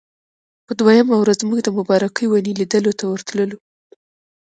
[0.65, 3.57] په دویمه ورځ موږ د مبارکې ونې لیدلو ته ورتللو.